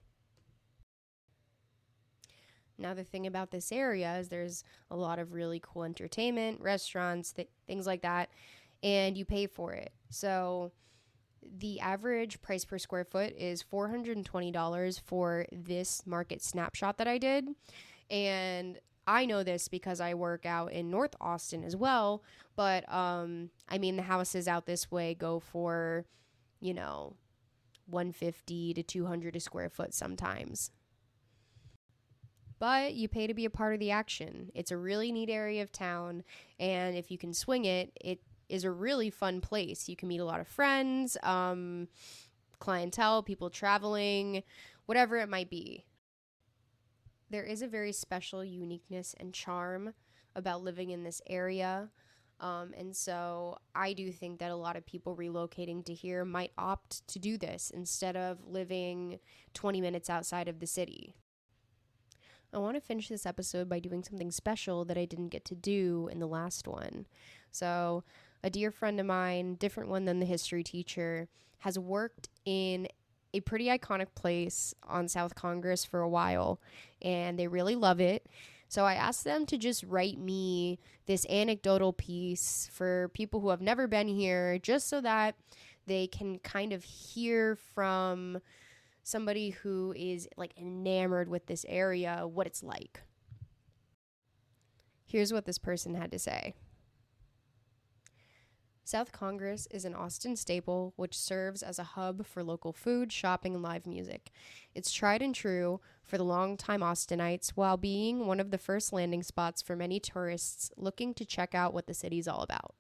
Now 2.80 2.94
the 2.94 3.04
thing 3.04 3.26
about 3.26 3.50
this 3.50 3.70
area 3.70 4.16
is 4.18 4.28
there's 4.28 4.64
a 4.90 4.96
lot 4.96 5.18
of 5.18 5.32
really 5.32 5.60
cool 5.62 5.84
entertainment, 5.84 6.60
restaurants, 6.60 7.32
th- 7.32 7.48
things 7.66 7.86
like 7.86 8.02
that, 8.02 8.30
and 8.82 9.16
you 9.16 9.24
pay 9.24 9.46
for 9.46 9.72
it. 9.72 9.92
So 10.08 10.72
the 11.42 11.80
average 11.80 12.40
price 12.42 12.64
per 12.64 12.78
square 12.78 13.04
foot 13.04 13.34
is 13.36 13.62
$420 13.62 15.00
for 15.04 15.46
this 15.52 16.06
market 16.06 16.42
snapshot 16.42 16.98
that 16.98 17.08
I 17.08 17.18
did. 17.18 17.48
And 18.10 18.78
I 19.06 19.24
know 19.26 19.42
this 19.42 19.68
because 19.68 20.00
I 20.00 20.14
work 20.14 20.46
out 20.46 20.72
in 20.72 20.90
North 20.90 21.14
Austin 21.20 21.64
as 21.64 21.76
well, 21.76 22.22
but 22.56 22.90
um 22.92 23.50
I 23.68 23.78
mean 23.78 23.96
the 23.96 24.02
houses 24.02 24.46
out 24.46 24.66
this 24.66 24.90
way 24.90 25.14
go 25.14 25.40
for, 25.40 26.04
you 26.60 26.74
know, 26.74 27.14
150 27.86 28.74
to 28.74 28.82
200 28.82 29.36
a 29.36 29.40
square 29.40 29.68
foot 29.68 29.94
sometimes. 29.94 30.70
But 32.60 32.94
you 32.94 33.08
pay 33.08 33.26
to 33.26 33.34
be 33.34 33.46
a 33.46 33.50
part 33.50 33.74
of 33.74 33.80
the 33.80 33.90
action. 33.90 34.52
It's 34.54 34.70
a 34.70 34.76
really 34.76 35.10
neat 35.10 35.30
area 35.30 35.62
of 35.62 35.72
town, 35.72 36.22
and 36.60 36.96
if 36.96 37.10
you 37.10 37.18
can 37.18 37.34
swing 37.34 37.64
it, 37.64 37.90
it 38.00 38.20
is 38.48 38.62
a 38.62 38.70
really 38.70 39.10
fun 39.10 39.40
place. 39.40 39.88
You 39.88 39.96
can 39.96 40.06
meet 40.06 40.20
a 40.20 40.24
lot 40.24 40.40
of 40.40 40.46
friends, 40.46 41.16
um, 41.24 41.88
clientele, 42.60 43.24
people 43.24 43.50
traveling, 43.50 44.44
whatever 44.86 45.16
it 45.16 45.28
might 45.28 45.50
be 45.50 45.84
there 47.30 47.44
is 47.44 47.62
a 47.62 47.68
very 47.68 47.92
special 47.92 48.44
uniqueness 48.44 49.14
and 49.18 49.32
charm 49.32 49.94
about 50.34 50.62
living 50.62 50.90
in 50.90 51.04
this 51.04 51.22
area. 51.28 51.88
Um, 52.40 52.72
and 52.76 52.94
so 52.94 53.58
I 53.74 53.92
do 53.92 54.10
think 54.12 54.40
that 54.40 54.50
a 54.50 54.56
lot 54.56 54.76
of 54.76 54.86
people 54.86 55.16
relocating 55.16 55.84
to 55.84 55.94
here 55.94 56.24
might 56.24 56.52
opt 56.58 57.06
to 57.08 57.18
do 57.18 57.38
this 57.38 57.70
instead 57.70 58.16
of 58.16 58.38
living 58.46 59.20
20 59.54 59.80
minutes 59.80 60.10
outside 60.10 60.48
of 60.48 60.58
the 60.58 60.66
city. 60.66 61.14
I 62.52 62.58
want 62.58 62.76
to 62.76 62.80
finish 62.80 63.08
this 63.08 63.26
episode 63.26 63.68
by 63.68 63.78
doing 63.78 64.02
something 64.02 64.30
special 64.30 64.84
that 64.86 64.98
I 64.98 65.04
didn't 65.04 65.28
get 65.28 65.44
to 65.46 65.54
do 65.54 66.08
in 66.10 66.18
the 66.18 66.26
last 66.26 66.66
one. 66.66 67.06
So, 67.52 68.04
a 68.42 68.50
dear 68.50 68.70
friend 68.70 68.98
of 68.98 69.06
mine, 69.06 69.54
different 69.54 69.88
one 69.90 70.04
than 70.04 70.18
the 70.18 70.26
history 70.26 70.64
teacher, 70.64 71.28
has 71.58 71.78
worked 71.78 72.28
in 72.44 72.88
a 73.32 73.40
pretty 73.40 73.66
iconic 73.66 74.14
place 74.14 74.74
on 74.88 75.08
South 75.08 75.34
Congress 75.34 75.84
for 75.84 76.00
a 76.00 76.08
while, 76.08 76.60
and 77.00 77.38
they 77.38 77.46
really 77.46 77.76
love 77.76 78.00
it. 78.00 78.26
So 78.68 78.84
I 78.84 78.94
asked 78.94 79.24
them 79.24 79.46
to 79.46 79.58
just 79.58 79.82
write 79.84 80.18
me 80.18 80.78
this 81.06 81.26
anecdotal 81.28 81.92
piece 81.92 82.70
for 82.72 83.10
people 83.14 83.40
who 83.40 83.50
have 83.50 83.60
never 83.60 83.86
been 83.86 84.08
here, 84.08 84.58
just 84.58 84.88
so 84.88 85.00
that 85.00 85.34
they 85.86 86.06
can 86.06 86.38
kind 86.38 86.72
of 86.72 86.84
hear 86.84 87.56
from 87.74 88.38
somebody 89.02 89.50
who 89.50 89.94
is 89.96 90.28
like 90.36 90.52
enamored 90.56 91.28
with 91.28 91.46
this 91.46 91.64
area 91.68 92.26
what 92.26 92.46
it's 92.46 92.62
like. 92.62 93.02
Here's 95.04 95.32
what 95.32 95.44
this 95.44 95.58
person 95.58 95.94
had 95.94 96.12
to 96.12 96.18
say. 96.18 96.54
South 98.90 99.12
Congress 99.12 99.68
is 99.70 99.84
an 99.84 99.94
Austin 99.94 100.34
staple 100.34 100.94
which 100.96 101.16
serves 101.16 101.62
as 101.62 101.78
a 101.78 101.84
hub 101.84 102.26
for 102.26 102.42
local 102.42 102.72
food, 102.72 103.12
shopping, 103.12 103.54
and 103.54 103.62
live 103.62 103.86
music. 103.86 104.32
It's 104.74 104.90
tried 104.90 105.22
and 105.22 105.32
true 105.32 105.80
for 106.04 106.18
the 106.18 106.24
longtime 106.24 106.80
Austinites 106.80 107.50
while 107.50 107.76
being 107.76 108.26
one 108.26 108.40
of 108.40 108.50
the 108.50 108.58
first 108.58 108.92
landing 108.92 109.22
spots 109.22 109.62
for 109.62 109.76
many 109.76 110.00
tourists 110.00 110.72
looking 110.76 111.14
to 111.14 111.24
check 111.24 111.54
out 111.54 111.72
what 111.72 111.86
the 111.86 111.94
city's 111.94 112.26
all 112.26 112.40
about. 112.40 112.74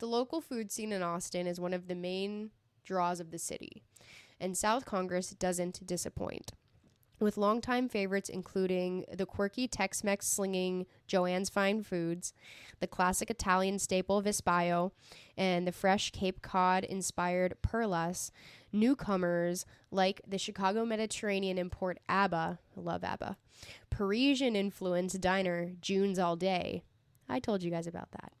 The 0.00 0.06
local 0.06 0.42
food 0.42 0.70
scene 0.70 0.92
in 0.92 1.02
Austin 1.02 1.46
is 1.46 1.58
one 1.58 1.72
of 1.72 1.88
the 1.88 1.94
main 1.94 2.50
draws 2.84 3.18
of 3.18 3.30
the 3.30 3.38
city, 3.38 3.84
and 4.40 4.56
South 4.56 4.84
Congress 4.84 5.30
doesn't 5.30 5.86
disappoint 5.86 6.52
with 7.18 7.36
longtime 7.36 7.88
favorites 7.88 8.28
including 8.28 9.04
the 9.12 9.26
quirky 9.26 9.66
Tex 9.66 10.04
Mex 10.04 10.26
slinging 10.26 10.86
Joann's 11.08 11.48
Fine 11.48 11.82
Foods, 11.82 12.32
the 12.80 12.86
classic 12.86 13.30
Italian 13.30 13.78
staple 13.78 14.22
Vespaio, 14.22 14.92
and 15.36 15.66
the 15.66 15.72
fresh 15.72 16.10
Cape 16.10 16.42
Cod 16.42 16.84
inspired 16.84 17.56
Perlas. 17.62 18.30
Newcomers 18.72 19.64
like 19.90 20.20
the 20.26 20.36
Chicago 20.36 20.84
Mediterranean 20.84 21.56
import 21.56 21.98
Aba, 22.08 22.58
I 22.76 22.80
love 22.80 23.02
Aba, 23.04 23.38
Parisian 23.88 24.54
influenced 24.54 25.20
diner 25.20 25.72
June's 25.80 26.18
All 26.18 26.36
Day. 26.36 26.82
I 27.28 27.40
told 27.40 27.62
you 27.62 27.70
guys 27.70 27.86
about 27.86 28.10
that. 28.12 28.32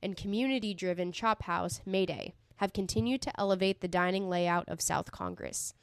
And 0.00 0.16
community 0.16 0.74
driven 0.74 1.10
chop 1.10 1.42
house 1.42 1.80
Maie 1.84 2.06
Day 2.06 2.34
have 2.56 2.72
continued 2.72 3.22
to 3.22 3.40
elevate 3.40 3.80
the 3.80 3.88
dining 3.88 4.28
layout 4.28 4.68
of 4.68 4.80
South 4.80 5.10
Congress. 5.10 5.74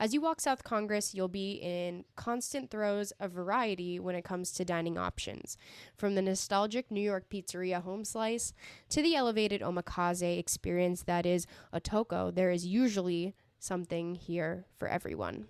As 0.00 0.12
you 0.12 0.20
walk 0.20 0.40
South 0.40 0.64
Congress, 0.64 1.14
you'll 1.14 1.28
be 1.28 1.52
in 1.62 2.04
constant 2.16 2.70
throes 2.70 3.12
of 3.20 3.30
variety 3.30 4.00
when 4.00 4.16
it 4.16 4.24
comes 4.24 4.52
to 4.52 4.64
dining 4.64 4.98
options. 4.98 5.56
From 5.96 6.14
the 6.14 6.22
nostalgic 6.22 6.90
New 6.90 7.00
York 7.00 7.30
pizzeria 7.30 7.82
home 7.82 8.04
slice 8.04 8.52
to 8.88 9.02
the 9.02 9.14
elevated 9.14 9.60
omakase 9.60 10.38
experience 10.38 11.04
that 11.04 11.26
is 11.26 11.46
Otoko, 11.72 12.34
there 12.34 12.50
is 12.50 12.66
usually 12.66 13.34
something 13.58 14.16
here 14.16 14.66
for 14.76 14.88
everyone. 14.88 15.46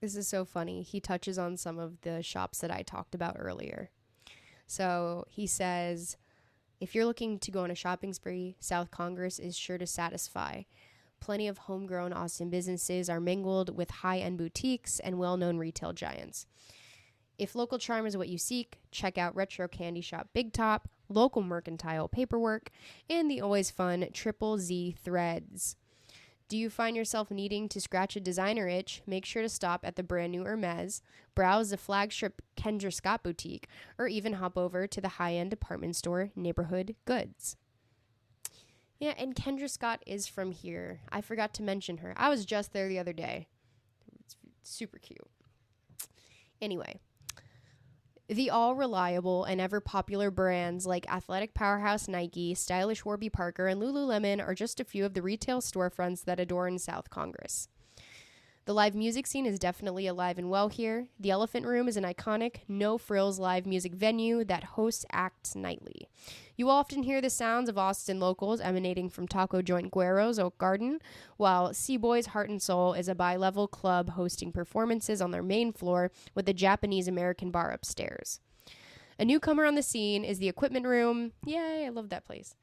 This 0.00 0.16
is 0.16 0.28
so 0.28 0.44
funny. 0.44 0.82
He 0.82 1.00
touches 1.00 1.38
on 1.38 1.56
some 1.56 1.78
of 1.78 2.00
the 2.02 2.22
shops 2.22 2.58
that 2.58 2.70
I 2.70 2.82
talked 2.82 3.14
about 3.14 3.36
earlier. 3.38 3.90
So 4.66 5.24
he 5.28 5.46
says, 5.46 6.16
if 6.80 6.94
you're 6.94 7.06
looking 7.06 7.38
to 7.40 7.50
go 7.50 7.64
on 7.64 7.70
a 7.70 7.74
shopping 7.74 8.12
spree, 8.12 8.56
South 8.60 8.90
Congress 8.90 9.38
is 9.38 9.56
sure 9.56 9.78
to 9.78 9.86
satisfy. 9.86 10.62
Plenty 11.20 11.48
of 11.48 11.58
homegrown 11.58 12.12
Austin 12.12 12.50
businesses 12.50 13.10
are 13.10 13.20
mingled 13.20 13.76
with 13.76 13.90
high 13.90 14.18
end 14.18 14.38
boutiques 14.38 15.00
and 15.00 15.18
well 15.18 15.36
known 15.36 15.58
retail 15.58 15.92
giants. 15.92 16.46
If 17.38 17.54
local 17.54 17.78
charm 17.78 18.06
is 18.06 18.16
what 18.16 18.28
you 18.28 18.38
seek, 18.38 18.78
check 18.90 19.18
out 19.18 19.34
retro 19.34 19.68
candy 19.68 20.00
shop 20.00 20.28
Big 20.32 20.52
Top, 20.52 20.88
local 21.08 21.42
mercantile 21.42 22.08
paperwork, 22.08 22.70
and 23.08 23.30
the 23.30 23.40
always 23.40 23.70
fun 23.70 24.08
Triple 24.12 24.58
Z 24.58 24.96
threads. 25.02 25.76
Do 26.48 26.56
you 26.56 26.70
find 26.70 26.96
yourself 26.96 27.30
needing 27.30 27.68
to 27.68 27.80
scratch 27.80 28.16
a 28.16 28.20
designer 28.20 28.66
itch? 28.66 29.02
Make 29.06 29.26
sure 29.26 29.42
to 29.42 29.50
stop 29.50 29.82
at 29.84 29.96
the 29.96 30.02
brand 30.02 30.32
new 30.32 30.44
Hermes, 30.44 31.02
browse 31.34 31.70
the 31.70 31.76
flagship 31.76 32.40
Kendra 32.56 32.90
Scott 32.92 33.22
boutique, 33.22 33.68
or 33.98 34.08
even 34.08 34.34
hop 34.34 34.56
over 34.56 34.86
to 34.86 35.00
the 35.00 35.08
high 35.08 35.34
end 35.34 35.50
department 35.50 35.94
store 35.94 36.30
Neighborhood 36.34 36.96
Goods. 37.04 37.56
Yeah, 38.98 39.12
and 39.18 39.34
Kendra 39.34 39.68
Scott 39.68 40.02
is 40.06 40.26
from 40.26 40.52
here. 40.52 41.00
I 41.12 41.20
forgot 41.20 41.52
to 41.54 41.62
mention 41.62 41.98
her. 41.98 42.14
I 42.16 42.30
was 42.30 42.46
just 42.46 42.72
there 42.72 42.88
the 42.88 42.98
other 42.98 43.12
day. 43.12 43.46
It's 44.24 44.36
super 44.62 44.98
cute. 44.98 45.28
Anyway, 46.62 47.00
the 48.28 48.50
all 48.50 48.74
reliable 48.74 49.44
and 49.44 49.58
ever 49.58 49.80
popular 49.80 50.30
brands 50.30 50.84
like 50.84 51.10
athletic 51.10 51.54
powerhouse 51.54 52.08
Nike, 52.08 52.54
stylish 52.54 53.02
Warby 53.02 53.30
Parker, 53.30 53.66
and 53.66 53.80
Lululemon 53.80 54.46
are 54.46 54.54
just 54.54 54.80
a 54.80 54.84
few 54.84 55.06
of 55.06 55.14
the 55.14 55.22
retail 55.22 55.62
storefronts 55.62 56.24
that 56.24 56.38
adorn 56.38 56.78
South 56.78 57.08
Congress. 57.08 57.68
The 58.68 58.74
live 58.74 58.94
music 58.94 59.26
scene 59.26 59.46
is 59.46 59.58
definitely 59.58 60.06
alive 60.06 60.36
and 60.36 60.50
well 60.50 60.68
here. 60.68 61.08
The 61.18 61.30
Elephant 61.30 61.64
Room 61.64 61.88
is 61.88 61.96
an 61.96 62.04
iconic, 62.04 62.56
no 62.68 62.98
frills 62.98 63.38
live 63.38 63.64
music 63.64 63.94
venue 63.94 64.44
that 64.44 64.62
hosts 64.62 65.06
acts 65.10 65.56
nightly. 65.56 66.06
You 66.54 66.68
often 66.68 67.04
hear 67.04 67.22
the 67.22 67.30
sounds 67.30 67.70
of 67.70 67.78
Austin 67.78 68.20
locals 68.20 68.60
emanating 68.60 69.08
from 69.08 69.26
taco 69.26 69.62
joint 69.62 69.90
Guero's 69.90 70.38
Oak 70.38 70.58
Garden, 70.58 70.98
while 71.38 71.72
C-Boys 71.72 72.26
Heart 72.26 72.50
and 72.50 72.60
Soul 72.60 72.92
is 72.92 73.08
a 73.08 73.14
bi 73.14 73.36
level 73.36 73.68
club 73.68 74.10
hosting 74.10 74.52
performances 74.52 75.22
on 75.22 75.30
their 75.30 75.42
main 75.42 75.72
floor 75.72 76.12
with 76.34 76.46
a 76.46 76.52
Japanese 76.52 77.08
American 77.08 77.50
bar 77.50 77.70
upstairs. 77.70 78.38
A 79.18 79.24
newcomer 79.24 79.64
on 79.64 79.76
the 79.76 79.82
scene 79.82 80.24
is 80.24 80.40
the 80.40 80.48
Equipment 80.50 80.84
Room. 80.84 81.32
Yay, 81.46 81.86
I 81.86 81.88
love 81.88 82.10
that 82.10 82.26
place 82.26 82.54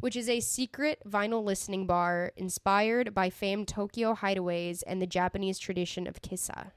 which 0.00 0.16
is 0.16 0.28
a 0.28 0.40
secret 0.40 1.00
vinyl 1.08 1.44
listening 1.44 1.86
bar 1.86 2.32
inspired 2.36 3.14
by 3.14 3.30
famed 3.30 3.68
Tokyo 3.68 4.14
hideaways 4.14 4.82
and 4.86 5.00
the 5.00 5.06
Japanese 5.06 5.58
tradition 5.58 6.06
of 6.06 6.22
kissa. 6.22 6.72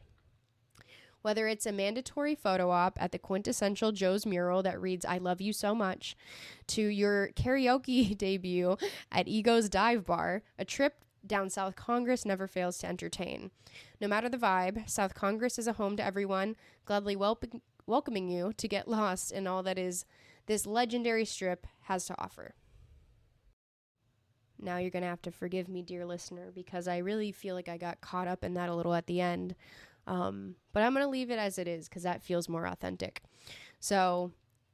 Whether 1.21 1.47
it's 1.47 1.65
a 1.65 1.71
mandatory 1.71 2.35
photo 2.35 2.69
op 2.69 2.97
at 3.01 3.11
the 3.11 3.19
quintessential 3.19 3.91
Joe's 3.91 4.25
mural 4.25 4.63
that 4.63 4.79
reads, 4.79 5.05
I 5.05 5.17
love 5.17 5.41
you 5.41 5.51
so 5.51 5.75
much, 5.75 6.15
to 6.67 6.81
your 6.81 7.29
karaoke 7.35 8.17
debut 8.17 8.77
at 9.11 9.27
Ego's 9.27 9.67
Dive 9.67 10.05
Bar, 10.05 10.43
a 10.57 10.63
trip 10.63 11.03
down 11.25 11.49
South 11.49 11.75
Congress 11.75 12.25
never 12.25 12.47
fails 12.47 12.77
to 12.79 12.87
entertain. 12.87 13.51
No 13.99 14.07
matter 14.07 14.29
the 14.29 14.37
vibe, 14.37 14.89
South 14.89 15.13
Congress 15.13 15.59
is 15.59 15.67
a 15.67 15.73
home 15.73 15.97
to 15.97 16.05
everyone, 16.05 16.55
gladly 16.85 17.15
wel- 17.15 17.39
welcoming 17.85 18.29
you 18.29 18.53
to 18.57 18.67
get 18.67 18.87
lost 18.87 19.31
in 19.31 19.47
all 19.47 19.63
that 19.63 19.77
is 19.77 20.05
this 20.45 20.65
legendary 20.65 21.25
strip 21.25 21.67
has 21.83 22.05
to 22.05 22.15
offer. 22.17 22.55
Now 24.59 24.77
you're 24.77 24.91
going 24.91 25.03
to 25.03 25.09
have 25.09 25.21
to 25.23 25.31
forgive 25.31 25.69
me, 25.69 25.81
dear 25.81 26.05
listener, 26.05 26.51
because 26.53 26.87
I 26.87 26.97
really 26.97 27.31
feel 27.31 27.55
like 27.55 27.69
I 27.69 27.77
got 27.77 28.01
caught 28.01 28.27
up 28.27 28.43
in 28.43 28.53
that 28.55 28.69
a 28.69 28.75
little 28.75 28.93
at 28.93 29.07
the 29.07 29.21
end. 29.21 29.55
Um, 30.07 30.55
but 30.73 30.83
I'm 30.83 30.93
going 30.93 31.05
to 31.05 31.09
leave 31.09 31.31
it 31.31 31.39
as 31.39 31.57
it 31.57 31.67
is 31.67 31.89
because 31.89 32.03
that 32.03 32.23
feels 32.23 32.47
more 32.47 32.65
authentic. 32.65 33.21
So, 33.79 34.31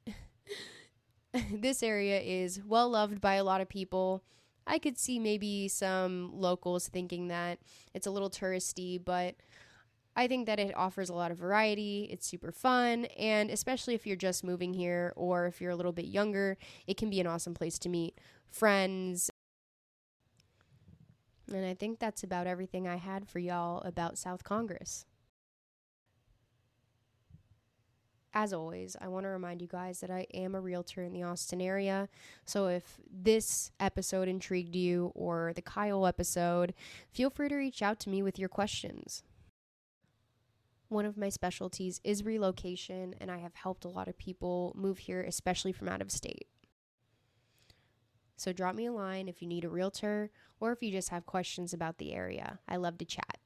this 1.51 1.81
area 1.81 2.19
is 2.19 2.61
well 2.63 2.89
loved 2.89 3.19
by 3.19 3.35
a 3.35 3.43
lot 3.43 3.61
of 3.61 3.67
people. 3.67 4.23
I 4.65 4.79
could 4.79 4.97
see 4.97 5.19
maybe 5.19 5.67
some 5.67 6.31
locals 6.33 6.87
thinking 6.87 7.27
that 7.27 7.59
it's 7.93 8.07
a 8.07 8.11
little 8.11 8.29
touristy, 8.29 9.03
but 9.03 9.35
I 10.15 10.27
think 10.27 10.45
that 10.45 10.59
it 10.59 10.77
offers 10.77 11.09
a 11.09 11.13
lot 11.13 11.31
of 11.31 11.37
variety. 11.37 12.07
It's 12.11 12.27
super 12.27 12.51
fun, 12.51 13.05
and 13.17 13.49
especially 13.49 13.95
if 13.95 14.05
you're 14.05 14.15
just 14.15 14.43
moving 14.43 14.73
here 14.73 15.11
or 15.15 15.47
if 15.47 15.59
you're 15.59 15.71
a 15.71 15.75
little 15.75 15.91
bit 15.91 16.05
younger, 16.05 16.57
it 16.87 16.97
can 16.97 17.09
be 17.09 17.19
an 17.19 17.27
awesome 17.27 17.55
place 17.55 17.79
to 17.79 17.89
meet 17.89 18.19
friends 18.51 19.31
and 21.51 21.65
I 21.65 21.73
think 21.73 21.99
that's 21.99 22.23
about 22.23 22.47
everything 22.47 22.87
I 22.87 22.95
had 22.95 23.27
for 23.27 23.39
y'all 23.39 23.81
about 23.81 24.17
South 24.17 24.43
Congress. 24.43 25.05
As 28.35 28.51
always, 28.51 28.95
I 28.99 29.09
want 29.09 29.25
to 29.25 29.29
remind 29.29 29.61
you 29.61 29.67
guys 29.67 29.99
that 29.99 30.09
I 30.09 30.25
am 30.33 30.55
a 30.55 30.61
realtor 30.61 31.03
in 31.03 31.13
the 31.13 31.21
Austin 31.21 31.61
area. 31.61 32.09
So 32.45 32.67
if 32.67 32.99
this 33.11 33.71
episode 33.79 34.27
intrigued 34.27 34.75
you 34.75 35.11
or 35.13 35.53
the 35.55 35.61
Kyle 35.61 36.07
episode, 36.07 36.73
feel 37.11 37.29
free 37.29 37.49
to 37.49 37.55
reach 37.55 37.83
out 37.83 37.99
to 38.01 38.09
me 38.09 38.23
with 38.23 38.39
your 38.39 38.49
questions. 38.49 39.21
One 40.89 41.05
of 41.05 41.15
my 41.15 41.29
specialties 41.29 42.01
is 42.03 42.25
relocation, 42.25 43.13
and 43.21 43.29
I 43.29 43.37
have 43.37 43.53
helped 43.53 43.85
a 43.85 43.89
lot 43.89 44.07
of 44.07 44.17
people 44.17 44.73
move 44.75 44.99
here, 44.99 45.21
especially 45.21 45.71
from 45.71 45.89
out 45.89 46.01
of 46.01 46.11
state. 46.11 46.47
So 48.35 48.53
drop 48.53 48.75
me 48.75 48.85
a 48.85 48.91
line 48.91 49.27
if 49.27 49.41
you 49.41 49.47
need 49.47 49.65
a 49.65 49.69
realtor 49.69 50.29
or 50.59 50.71
if 50.71 50.81
you 50.81 50.91
just 50.91 51.09
have 51.09 51.25
questions 51.25 51.73
about 51.73 51.97
the 51.97 52.13
area. 52.13 52.59
I 52.67 52.77
love 52.77 52.97
to 52.99 53.05
chat. 53.05 53.37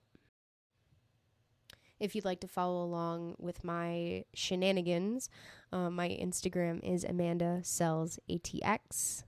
If 1.99 2.15
you'd 2.15 2.25
like 2.25 2.41
to 2.41 2.47
follow 2.47 2.83
along 2.83 3.35
with 3.39 3.63
my 3.63 4.23
shenanigans, 4.33 5.29
um, 5.71 5.95
my 5.95 6.09
Instagram 6.09 6.79
is 6.83 7.03
Amanda 7.03 7.61
Sells 7.63 8.19
ATX. 8.29 9.23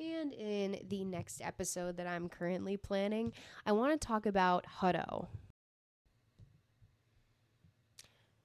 And 0.00 0.32
in 0.32 0.78
the 0.88 1.04
next 1.04 1.40
episode 1.42 1.96
that 1.98 2.06
I'm 2.06 2.28
currently 2.28 2.76
planning, 2.76 3.32
I 3.66 3.72
want 3.72 3.92
to 3.92 4.06
talk 4.06 4.26
about 4.26 4.64
Hutto. 4.80 5.28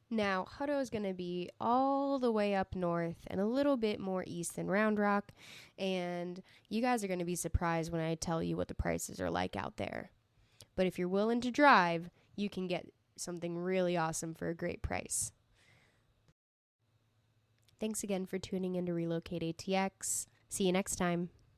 Now, 0.10 0.46
Hutto 0.58 0.82
is 0.82 0.90
going 0.90 1.04
to 1.04 1.14
be 1.14 1.50
all 1.60 2.18
the 2.18 2.32
way 2.32 2.56
up 2.56 2.76
north 2.76 3.18
and 3.28 3.42
a 3.42 3.46
little 3.46 3.76
bit 3.76 4.00
more 4.00 4.24
east 4.26 4.56
than 4.56 4.68
Round 4.68 4.98
Rock, 4.98 5.34
and 5.78 6.42
you 6.70 6.82
guys 6.82 7.04
are 7.04 7.08
going 7.08 7.20
to 7.20 7.26
be 7.26 7.36
surprised 7.36 7.92
when 7.92 8.02
I 8.02 8.16
tell 8.16 8.42
you 8.42 8.56
what 8.56 8.70
the 8.70 8.74
prices 8.74 9.20
are 9.20 9.30
like 9.30 9.58
out 9.58 9.76
there. 9.76 10.12
But 10.76 10.86
if 10.86 10.98
you're 10.98 11.10
willing 11.10 11.42
to 11.42 11.52
drive, 11.52 12.10
you 12.38 12.50
can 12.50 12.68
get 12.68 12.88
something 13.18 13.58
really 13.58 13.98
awesome 13.98 14.34
for 14.34 14.48
a 14.48 14.56
great 14.56 14.82
price. 14.82 15.32
Thanks 17.80 18.02
again 18.02 18.26
for 18.26 18.40
tuning 18.40 18.76
in 18.76 18.86
to 18.86 18.94
Relocate 18.94 19.42
ATX. 19.42 20.28
See 20.50 20.66
you 20.66 20.72
next 20.72 20.96
time. 20.96 21.30